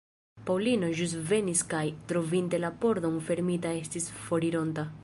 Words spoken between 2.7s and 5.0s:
pordon fermita, estis forironta.